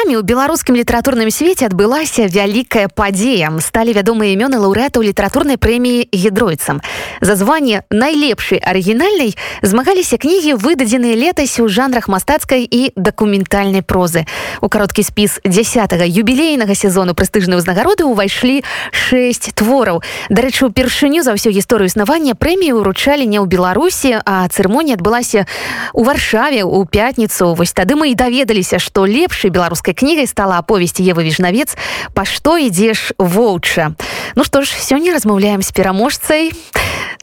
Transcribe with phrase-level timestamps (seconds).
[0.00, 6.80] днямі у беларускім літаратурным свеце адбылася вялікая падзея сталі вядомыя імёны лаўрэатаў літаратурнай прэміі гідройцам
[7.20, 14.24] за званне найлепшай арыгінальнай змагаліся кнігі выдадзеныя летась у жанрах мастацкай і дакументальнай прозы.
[14.60, 21.52] У кароткі спіс 10 юбілейнага сезону прэстыжнай узнагароды ўвайшлі 6 твораў дарэчы упершыню за ўсю
[21.52, 25.44] гісторыю існавання прэміі уручалі не ў беларусі а цырымонія адбылася
[25.92, 31.02] у варшаве у пятніцу вось тады мы і даведаліся што лепшай беларускай кнігай стала аповесці
[31.02, 31.74] Евы віжнавец
[32.14, 33.94] па што ідзеш воўча
[34.36, 36.52] Ну што ж сёння размаўляем з пераможцай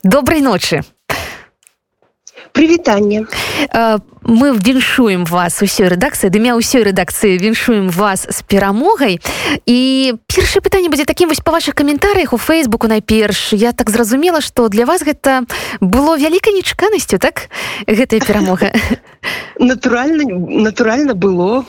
[0.04, 0.84] добрай ночы
[2.52, 3.26] прывітанне
[4.28, 6.28] мы віншуем вас усёй рэдакцыі.
[6.28, 9.24] Дымя ўсёй рэдакцыі віншуем вас з перамогай.
[9.66, 13.54] І першае пытанне будзе такім вось па ваших каментарыях у фейсбуку найперш.
[13.54, 15.48] Я так зразумела што для вас гэта
[15.80, 17.50] было вялікай нечаканасцю так
[17.88, 18.72] гэтая перамога
[19.60, 21.66] натуральна натуральна было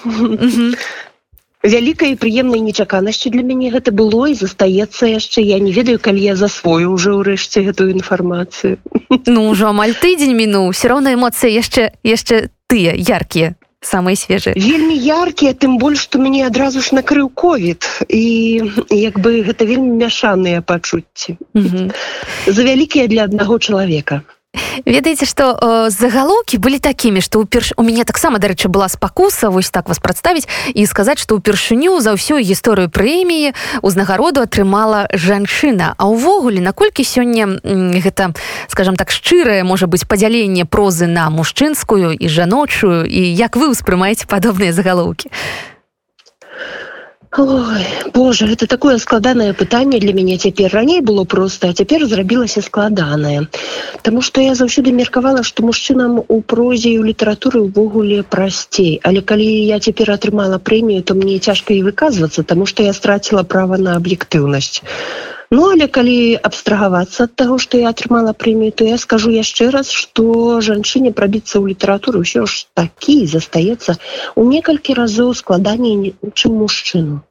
[1.63, 5.43] вялікай прыемнай нечаканасцю для мяне гэта было і застаецца яшчэ.
[5.43, 8.79] Я не ведаю калі я засвою уже ўрэшце гэтую інфармацыю.
[9.27, 14.55] Ну ўжо амаль тыдзень мінуў все роўна эмоцыі яшчэ яшчэ тыя яркія самыя свежыя.
[14.59, 17.87] Вельмі яркія тым больш што мяне адразу ж накрыў ковід.
[18.09, 21.39] І як бы гэта вельмі мяшаныя пачуцці.
[22.47, 24.23] За вялікія для аднаго чалавека
[24.85, 29.71] ведаеце што э, загалоўкі былі такімі што ўперш у мяне таксама дарэчы была спакуса вось
[29.71, 36.05] так вас прадставіць і сказаць што ўпершыню за ўсю гісторыю прэміі узнагароду атрымала жанчына а
[36.09, 37.59] ўвогуле наколькі сёння
[38.03, 38.35] гэта
[38.69, 44.27] скажем так шчырае можа быць падзяленне прозы на мужчынскую і жаночую і як вы ўспрымаеце
[44.27, 45.31] падобныя загалоўкі
[47.37, 47.85] Ой,
[48.15, 53.49] Боже это такое складанае пытанне для мяне цяпер раней было просто а цяпер зрабілася складанае
[54.03, 59.21] Таму что я заўсёды меркавала што мужчынам у прозе і ў літаратуры ўвогуле прасцей але
[59.21, 63.77] калі я цяпер атрымала прэмію то мне цяжка і выказвацца тому что я страціла права
[63.77, 64.81] на аб'ектыўнасць
[65.51, 69.93] Ну але калі абстрагавацца ад таго што я атрымала прэмію то я скажу яшчэ раз
[70.01, 70.25] што
[70.67, 73.97] жанчыне прабіцца ў літаратуру ўсё ж такі застаецца
[74.37, 77.25] у некалькі разоў складаней чым мужчыну.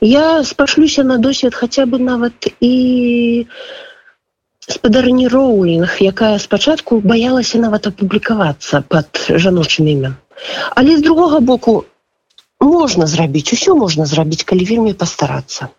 [0.00, 3.46] Я спашлюся на досвед хаця бы нават і
[4.68, 10.14] спадарні роулінг якая спачатку баялася нават апублікавацца под жаночым імем.
[10.78, 11.74] Але з другога боку
[12.62, 15.74] можна зрабіць усё можна зрабіць калі вельмі пастарацца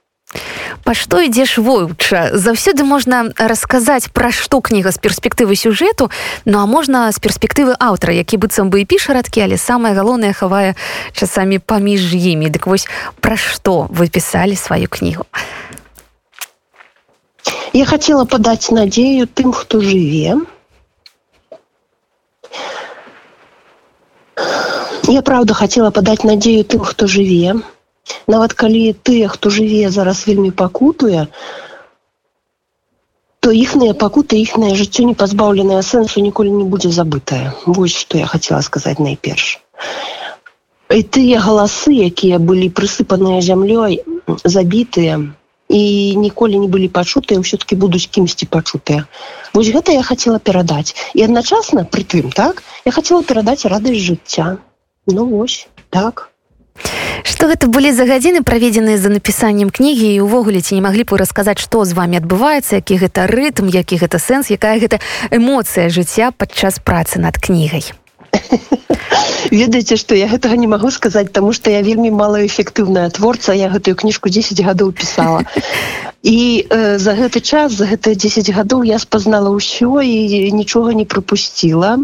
[0.89, 2.33] Па што ідзеш воўча?
[2.33, 6.09] Заўсёды можна расказаць пра што кніга з перспектывы сюжэту
[6.49, 10.33] Ну а можна з перспектывы аўтара які быццам бы і піша радкі але самае галоўнае
[10.33, 10.73] хавае
[11.13, 12.49] часамі паміж імі.
[12.49, 12.89] Дык вось
[13.21, 15.29] пра што вы пісалі сваю кнігу?
[17.77, 20.41] Я хацела падаць надзею тым хто жыве.
[25.05, 27.61] Я праўда хацела падаць надзею тым хто жыве
[28.27, 31.27] нават калі тыя хто жыве зараз вельмі пакутуе
[33.39, 37.55] то іхныя пакуты іхнае жыццё не пазбаўленае сэнсу ніколі не будзе забытае.
[37.65, 39.59] Вось што я хацела сказаць найперш.
[40.89, 44.01] І тыя галасы якія былі прысыпаныя зямлёй
[44.43, 45.19] забітыя
[45.69, 45.81] і
[46.17, 49.05] ніколі не былі пачутыя ўсё-кі будуць кімсьці пачутыя.
[49.53, 50.97] Вось гэта я хацела перадаць.
[51.13, 54.57] І адначасна прытым так я хацела перадаць радасць жыцця.
[55.07, 56.29] Ну вось так
[57.23, 61.15] Што гэта былі за гадзіны праведзеныя за напісаннем кнігі і увогуле ці не маглі б
[61.15, 64.99] вы расказаць што з вами адбываецца які гэта рытм які гэта сэнс якая гэта
[65.31, 67.83] эмоцыя жыцця падчас працы над кнігай?
[69.51, 73.95] Ведаеце што я гэтага не магу сказаць таму што я вельмі малаэфектыўная творца я гэтую
[73.95, 75.43] кніжку 10 гадоў пісала.
[76.21, 81.05] І э, за гэты час за гэтыя 10 гадоў я спазнала ўсё і нічога не
[81.07, 81.97] пропусціла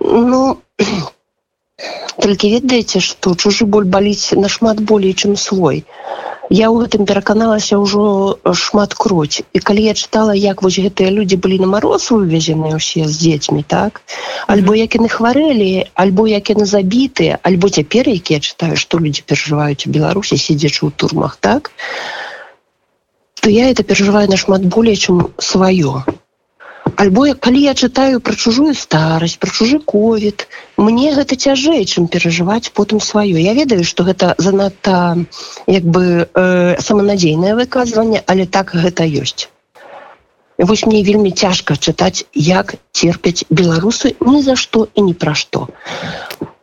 [0.00, 0.86] ну я
[2.22, 5.84] толькі ведаеце што чужы боль баліць нашмат болей чым свой.
[6.52, 11.40] Я ў гэтым пераканалася ўжо шмат кроць і калі я чытала як вось гэтыя людзі
[11.44, 14.02] былі на мароз вывезеныя ўсе з дзецьмі так?
[14.54, 15.70] Альбо як яны хварэлі
[16.04, 20.84] альбо як яны забітыя альбо цяпер які я чытаю што людзі перажываюць у беларусі сидзячы
[20.84, 21.72] ў турмах так?
[23.40, 26.04] То я это перажываю нашмат болей чым сваё
[27.02, 30.44] альбо калі я чытаю пра чужую старасць пра чужы ковід
[30.88, 33.42] мне гэта цяжэй чым перажываць потым сваё.
[33.42, 35.18] Я ведаю што гэта занадта
[35.66, 39.48] як бы э, саманадзейнае выказванне але так гэта ёсць.
[40.58, 45.66] Вось мне вельмі цяжка чытаць як терпяць беларусы ні за што і ні пра што.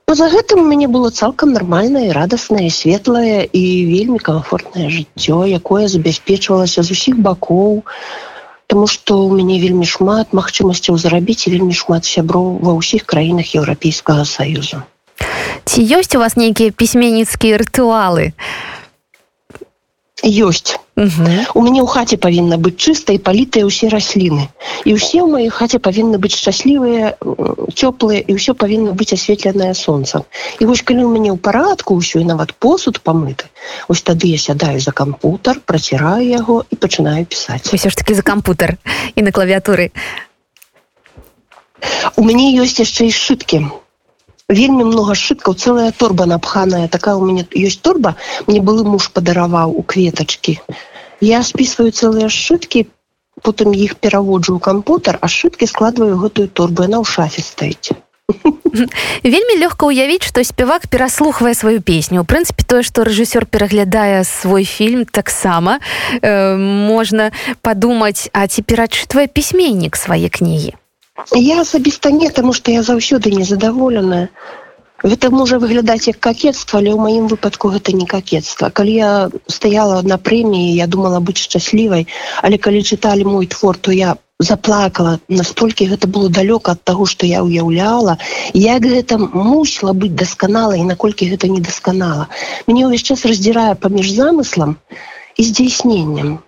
[0.10, 6.96] За гэтым мяне было цалкам нармальнае радаснае светлае і вельмі комфортнае жыццё якое забяспечвалася з
[6.96, 7.84] усіх бакоў.
[7.84, 8.29] у
[8.70, 13.58] Таму што ў мяне вельмі шмат магчымасцяў зарабіць і вельмі шмат сяброў ва ўсіх краінах
[13.58, 14.86] еўрапейскага саюзу.
[15.66, 18.36] Ці ці ёсць у вас нейкія пісьменніцкія рытуалы
[20.24, 20.78] ёсць.
[21.00, 24.52] У мяне ў хаце павінна быць чыста і палітыя ўсе расліны.
[24.84, 27.16] І ўсе ў маёй хаце павінны быць шчаслівыя
[27.72, 30.28] цёплыя і ўсё павінна быць асветленае сонцам.
[30.60, 33.48] І вось калі у мяне ў парадку ўсё і нават посуд памыты
[33.88, 37.72] ось тады я сядаю за кампутар праціраю яго і пачынаю пісаць.
[37.72, 38.76] Ўсё ж таки за кампутар
[39.16, 39.92] і на клавіатуры
[42.20, 43.60] у мяне ёсць яшчэ і сшыткі
[44.50, 48.16] вельмі много сшыткаў целая торба напханая такая у мяне ёсць торба
[48.48, 50.60] мне былы муж падараваў у кветачки
[51.22, 52.88] я списываю целыя сшыткі
[53.42, 57.96] потым іх пераводжу ў кампутар а сшыткі складваю гэтую торбу на ў шафе стаіць.
[59.34, 62.22] Вельмі лёгка ўявіць што спявак пераслухвае сваю песню.
[62.22, 65.80] У прынцыпе тое што рэжысёр пераглядае свой фільм таксама
[66.22, 67.32] э, можна
[67.62, 70.78] падумаць а ці перачытвае пісьменнік свае кнігі
[71.36, 74.30] я асабіста не таму што я заўсёды незадаволеная
[75.00, 78.68] Гэта можа выглядаць як какетства, але ў маім выпадку гэта не какетства.
[78.68, 79.12] Калі я
[79.48, 82.08] стаяла на прэміі, я думала быць шчаслівай,
[82.44, 87.28] але калі чыталі мой твор, то я заплакала настолькі гэта было далёка ад таго, што
[87.28, 88.18] я ўяўляла,
[88.54, 92.28] як гэта мусіла быць дасканала і наколькі гэта не дасканала.
[92.68, 94.76] Мне ўвесь час раздзірае паміж замыслам
[95.40, 96.40] і здзейсненнем.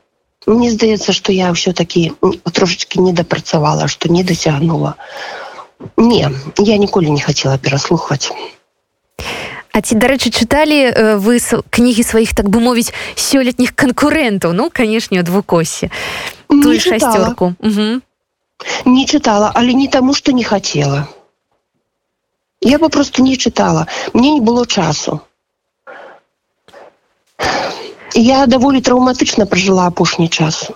[0.48, 2.18] Мне здаецца, што я ўсё-такі
[2.50, 4.96] трошачки не дапрацавала, што не дацягнула.
[5.98, 8.34] Не, я ніколі не хацела пераслухваць.
[9.72, 11.40] А ці дарэчы чыталі вы
[11.72, 15.88] кнігі сваіх так бы мовіць сёлетніх канкурэнтаў ну канешне двукосе
[16.52, 17.56] тую шасцёрку
[18.86, 21.08] не чытала але не таму што не хацела
[22.60, 25.22] я попросту не чытала мне не было часу
[28.16, 30.76] я даволі траўматычна пражыла апошні часу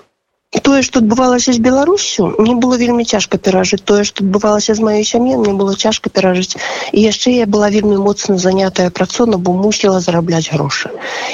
[0.63, 5.03] тое што адбывалася з беларусю мне было вельмі цяжка перажыць тое што адбывалася з маёй
[5.03, 6.55] сям'і мне было цяжка перажыць
[6.91, 10.89] і яшчэ я была вельмі моцна занятая працона бо мусіла зарабляць грошы.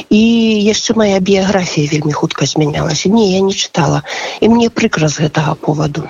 [0.10, 0.22] І
[0.66, 3.10] яшчэ моя біяграфія вельмі хутка змянялася.
[3.10, 4.04] Не я не чытала.
[4.42, 6.08] І мне прыкра з гэтага поводу.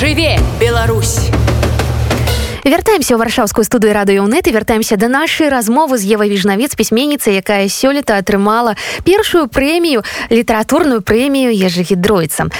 [0.00, 1.30] Жыве Беларусь
[2.70, 7.70] вяртаемся ў варшаўскую студыю радыёнет і вяртаемся да нашай размовы з евай віжнавец пісьменніца якая
[7.70, 8.74] сёлета атрымала
[9.06, 12.50] першую прэмію літаратурную прэмію ежагідройцам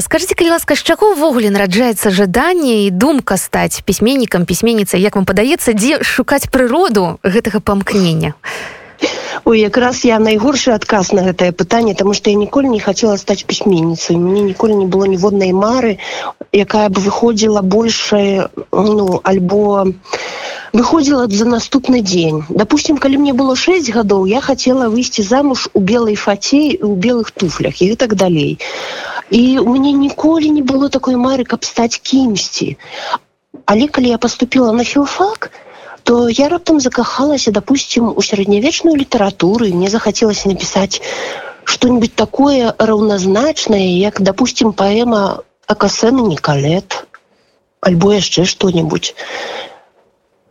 [0.00, 5.00] скажитеце калі ласка з чаго ўвогуле нараджаецца жаданне і думка стаць пісьменнікам пісьменніцай?
[5.00, 8.34] Як вам падаецца дзе шукаць прыроду гэтага памкнення?
[8.34, 8.83] а
[9.46, 13.44] Ой, якраз я найгоршы адказ на гэтае пытанне тому что я ніколі не хацела стаць
[13.44, 15.98] пісьменніцай мне ніколі не было ніводнай мары
[16.52, 19.84] якая бы выходзіла большая ну альбо
[20.72, 25.84] выходзіла за наступны дзень допустим калі мне было 6 гадоў я хотела выйсці замуж у
[25.92, 28.58] белой фацей у белых туфлях і так далей.
[29.30, 32.78] І у мяне ніколі не было такой мары каб стаць кімсьці
[33.66, 35.73] але калі я поступила на філфак то
[36.04, 41.00] то я раптам закахалася допустим у сярэднявечную літаратуру мне захацелася напісаць
[41.64, 47.06] что-нибудь такое раўназначнае як допустим паэма акасены николет
[47.80, 49.14] альбо яшчэ что-нибудь.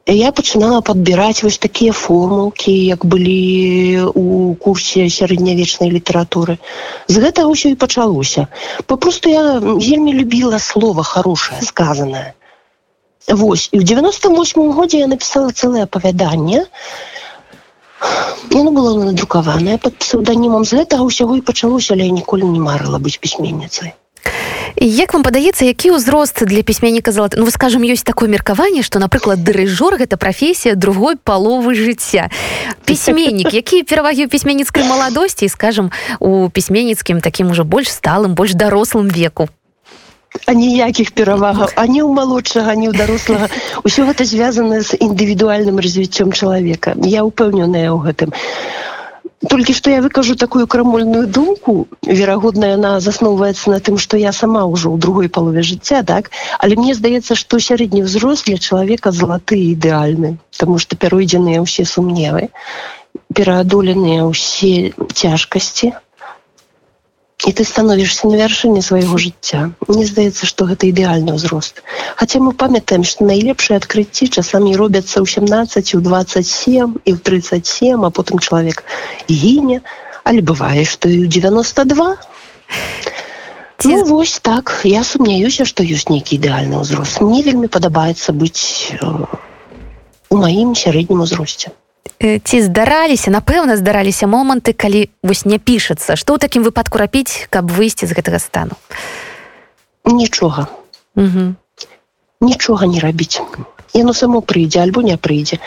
[0.05, 6.57] Я пачынала подбіраць вось такія формулки як былі у курсе сярэднявечнай літаратуры.
[7.07, 8.47] З гэтага ўсё і пачалося.
[8.85, 12.33] Попросту я вельмі любіла слово хорошее сказанное
[13.27, 16.67] Вось і ў 98 годзе я напісала цэлае апавяданне.
[18.51, 22.99] Яно было надрукаванае пад псеўданімам з гэтага ўсяго і пачалося, але я ніколі не марыла
[22.99, 23.95] быць пісьменніцай.
[24.75, 29.39] Як вам падаецца, які ўзрост для пісьменніка залаты ну, скажем ёсць такое меркаванне, што напрыклад
[29.39, 32.27] дырыжор гэта прафесія другой паловы жыцця.
[32.83, 39.07] Пісьменнік, якія перавагі ў пісьменніцкай маладосці, скажем у пісьменніцкім такім ужо больш сталым, больш дарослым
[39.07, 39.47] веку
[40.47, 43.47] ніякіх перавагаў ані ў малодшага ні ў дарослага.
[43.85, 46.95] Ўсё гэта звязана з індывідуальным развіццём чалавека.
[47.05, 48.29] Я ўпэўненая ў гэтым.
[49.49, 54.63] Толькі што я выкажу такую крамольную думку верагодна яна засноўваецца на тым што я сама
[54.63, 56.31] ўжо ў другой палове жыцця так?
[56.59, 62.47] Але мне здаецца што сярэдні ўзрост для чалавека залаты ідэальны тому што пяройдзеныя ўсе сумневы
[63.35, 65.91] пераадоленыя ўсе цяжкасці
[67.47, 71.83] і ты становішся на вяршыні свайго жыцця мне здаецца што гэта ідэальны ўзрост
[72.19, 78.07] хаця мы памятаем што найлепшыя адкрыцці часамі робяцца ў 17 у 27 і ў 37
[78.07, 78.83] а потым чалавек
[79.27, 79.81] гіне
[80.23, 82.15] але бывае што і ў 92
[83.83, 83.89] Ці...
[83.89, 84.71] Ну, вось так.
[84.87, 89.11] Я сумняюся што ёсць нейкі ідэальны ўзрост мне вельмі падабаецца быць э,
[90.31, 91.75] у маім сярэднім узросце
[92.19, 96.15] ці здараліся напэўна здараліся моманты калі вось не пішацца.
[96.15, 98.79] Што ў такім выпадку рабіць каб выйсці з гэтага стану?
[100.05, 100.67] Нічога.
[102.41, 103.41] Нічога не рабіць.
[103.93, 105.59] Яно само прыйдзе альбо не прыйдзе.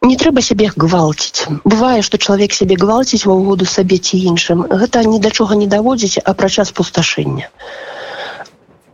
[0.00, 1.48] Не трэба сябе гвалціць.
[1.64, 4.64] Бывае што чалавек сябе гвалціць ва ўгоду сабе ці іншым.
[4.64, 7.52] Гэта ні да чога не даводзіць апрача спусташэння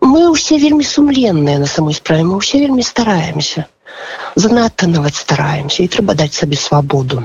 [0.00, 3.66] мы ўсе вельмі сумленныя на самой справе мы ўсе вельмі стараемся.
[4.36, 7.24] Занадта нават стараемся і трэба даць сабе свабоду.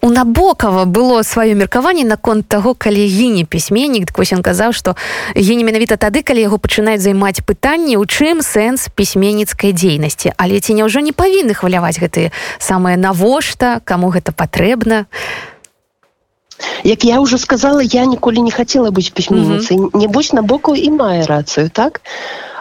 [0.00, 4.16] У набокава было сваё меркаванне наконт таго калі гіне пісьменнік.
[4.16, 4.96] Вось ён казаў што
[5.36, 10.32] гіне менавіта тады калі яго пачынаюць займаць пытанні у чым сэнс пісьменніцкай дзейнасці.
[10.40, 15.04] Але ці няўжо не павінны хваляваць гэтыя самыя навошта каму гэта патрэбна
[16.84, 19.96] як я уже сказала я ніколі не хацела быць пісьменніцай mm -hmm.
[19.96, 22.00] небось набокаў і мае рацыю так?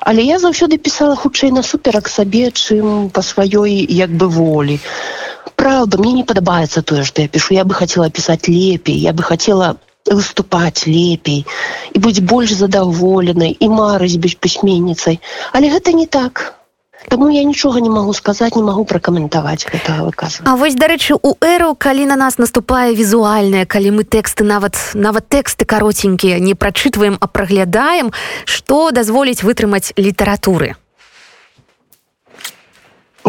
[0.01, 4.79] Але я заўсёды пісала хутчэй насуперак сабе чым па сваёй як бы волі.
[5.55, 9.23] Правда мне не падабаецца тое что я пишу я бы хотела писать лепей я бы
[9.23, 9.75] хотела
[10.05, 11.45] выступать лепей
[11.93, 15.19] і быць больш задаволенай і марыць быць пісьменніцай.
[15.51, 16.58] Але гэта не так
[17.09, 21.35] Таму я нічога не магу сказаць не магу пракаментаваць гэта выказ А вось дарэчы у
[21.41, 27.17] эру калі на нас наступае візуальная калі мы тэксты нават нават тэксты каротенькія не прачытваем
[27.19, 28.13] а праглядаем
[28.45, 30.75] што дазволіць вытрымаць літаратуры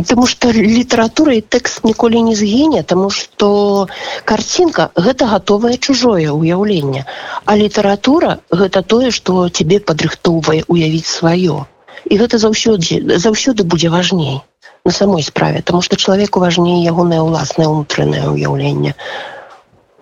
[0.08, 3.88] Таму што літаратура і тэкст ніколі не згіне, таму што
[4.24, 7.04] карцінка гэта гатовае чужое ўяўленне.
[7.44, 11.66] А літаратура гэта тое, што цябе падрыхтоўвае уявіць сваё.
[12.10, 14.42] І гэта заўсёды заўсёды будзе важней
[14.84, 18.94] на самой справе, Таму што чалавеку важней ягонае ўласнае ўнутранае ўяўленне.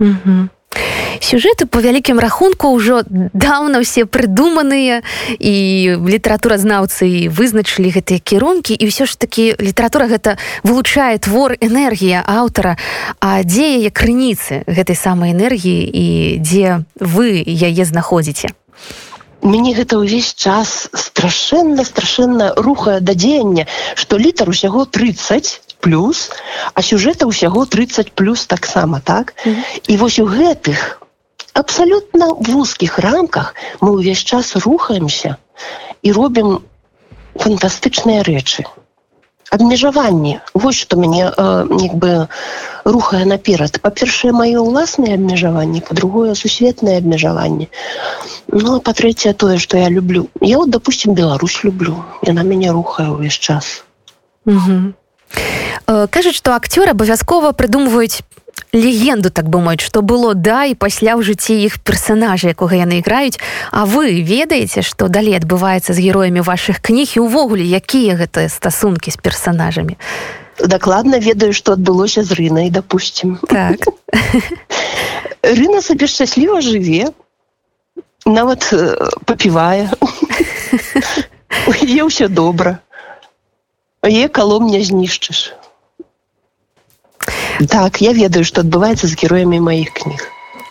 [0.00, 0.48] Mm -hmm
[1.20, 5.02] сюжэты по вялікім рахунку ўжо даўна ўсе прыдуманыя
[5.38, 5.54] і
[6.00, 12.78] літаратуразнаўцы вызначылі гэтыя кірункі і ўсё ж такі літаратура гэта вылучае твор энергія аўтара.
[13.20, 16.06] А дзе яе крыніцы гэтай самай энергіі і
[16.40, 18.54] дзе вы яе знаходзіце
[19.42, 26.30] Мне гэта ўвесь час страшэнна страшэнна рухае да дзеяння што літар усяго 30 плюс
[26.75, 29.62] а сюжэта ўсяго 30 плюс таксама так mm -hmm.
[29.87, 31.02] і вось у гэтых
[31.52, 35.37] абсалютна вузкіх рамках мы ўвесь час рухаемся
[36.02, 36.59] і робім
[37.35, 38.66] фантастычныя рэчы
[39.50, 41.24] абмежаванні вось што мяне
[41.82, 42.28] як бы
[42.84, 47.68] рухае наперад па-першае маё ўласныя абмежаванні по-другое сусветнае абмежаванне
[48.52, 50.28] ну па-трэцяе тое што я люблю.
[50.40, 53.84] Я вот допустим Беларусь люблю яна мяне рухае ўвесь час.
[54.46, 54.94] Угу.
[55.86, 58.24] кажуць што акцёры абавязкова прыдумваюць
[58.72, 63.00] легенду так бы мовіць што было да і пасля ў жыцці іх персонажа якога яны
[63.00, 68.48] іграюць А вы ведаеце што далей адбываецца з героямі ваших кніг і увогуле якія гэтыя
[68.48, 69.96] стасункі з персонажамі
[70.66, 73.38] дакладна ведаю што адбылося з рынай допустим.
[73.48, 73.78] Так.
[75.42, 77.14] Рына сабе шчасліва жыве
[78.26, 78.66] нават
[79.25, 79.88] папівае
[81.68, 82.78] е ўсё добра
[84.02, 85.54] е калом не знішчыш
[87.66, 90.20] так я ведаю что адбываецца з героямі маіх кніг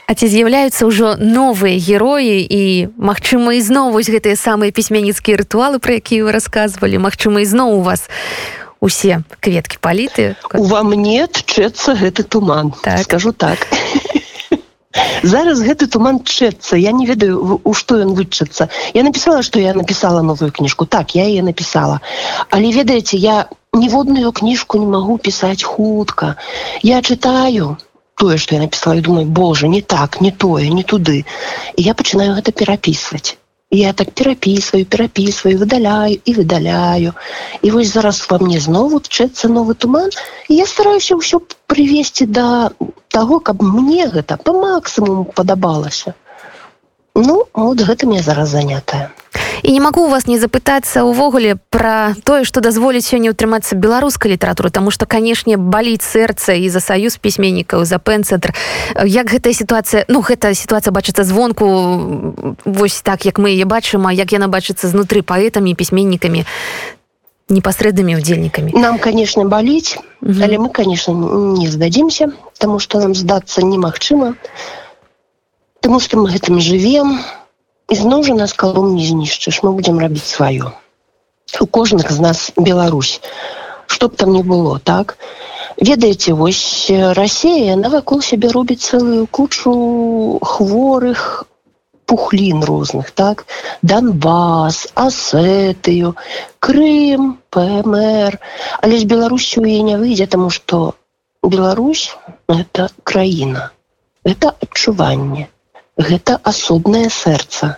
[0.08, 6.00] А ці з'яўляюцца ўжо новыя героі і магчыма ізноў вось гэтыя самыя пісьменніцкія рытуалы про
[6.00, 8.08] якія вы рассказывалі Мачыма ізноў у вас
[8.80, 10.40] усе кветкі паліты.
[10.56, 12.72] Ува мне тчэцца гэты туман.
[12.72, 13.04] Так.
[13.04, 13.68] скажу так.
[15.24, 16.80] Зараз гэты туман чэцца.
[16.80, 20.86] Я не ведаю у што ён вычацца я написала что я написала новую кніжку.
[20.86, 22.00] Так я яе написала
[22.50, 23.52] але ведаеце я
[23.84, 26.36] ніводную кніжку не магу пісаць хутка
[26.92, 27.74] я чытаю
[28.22, 31.98] тое што я напісала і думаю Боже не так не тое не туды і я
[31.98, 33.38] пачынаю гэта перапісваць
[33.72, 37.14] я так перапісваю перапісваю выдаляю і выдаляю.
[37.62, 40.10] І вось зараз во мне знову тчэцца новы туман
[40.48, 42.72] і я стараюся ўсё прывесці да
[43.12, 46.16] таго каб мне гэта по максимуму падабалася.
[47.16, 49.12] Ну вот гэтым я зараз занятая
[49.68, 54.32] і не магу у вас не запытацца ўвогуле пра тое што дазволіць сёння ўтрымацца беларускай
[54.32, 58.56] літаратуры тому что канешне баліць сэрца і за саюз пісьменнікаў за пэн-цэнтр
[59.04, 61.68] як гэтая сітуацыя ну гэта сітуацыя бачыцца звонку
[62.64, 66.48] вось так як мы яе бачым а як яна бачыцца знутры паэтамі пісьменнікамі
[67.52, 70.44] непасрэднымі удзельнікамі нам конечно баліць -hmm.
[70.44, 71.12] але мы конечно
[71.60, 74.36] не здадзімся тому что нам здацца немагчыма
[75.82, 77.20] потому что мы гэтым живвем
[77.90, 80.72] и ізноў жа нас калом не знішчыш мы будзем рабіць сваё
[81.62, 83.22] у кожных з нас Беларусь.
[83.88, 85.18] Чтоб там не было так?
[85.78, 91.46] Ведаеце вось Росія навакол сябе робіць цэлую кучу хворых
[92.06, 93.46] пухлін розных так?
[93.82, 96.16] Донбас асетыю
[96.60, 98.40] Крым пмр.
[98.82, 100.96] Але з Беларусю і не выйдзе таму что
[101.44, 102.18] Беларусь
[102.48, 103.72] это краіна
[104.24, 105.48] это адчуванне
[105.98, 107.78] гэта асобнае сэрца.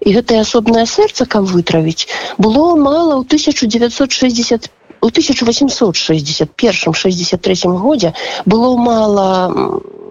[0.00, 2.08] І гэтае асобнае сэрца каб вытравіць
[2.40, 8.12] было мала ў 1960 у 1861 63 годзе
[8.44, 9.52] было мала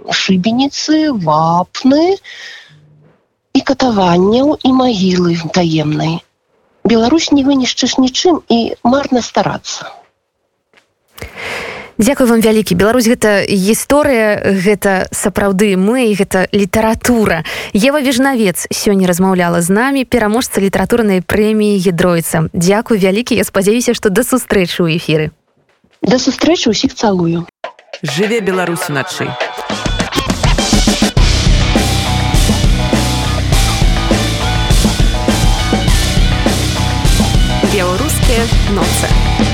[0.10, 2.18] шыбеніцы вапны
[3.54, 6.22] і катаванняў і магілы таемнай.
[6.86, 9.90] Беларусь не вынішчыш нічым і марна старацца
[12.00, 12.80] Дякую вам вялікі.
[12.80, 17.44] Беларусь гэта гісторыя гэта сапраўды мы гэта літаратура.
[17.76, 23.36] Ева вежнавец сёння размаўляла з намі пераможца літаратурнай прэміі гідройца Дякую вялікі.
[23.36, 25.36] Я спадзяюся што да сустрэчы ў эфіры.
[26.00, 27.44] Да сустрэчы ўсіх цалую.
[28.00, 29.28] Жыве Беларусь уначы.
[37.76, 39.49] Беларускія ноцы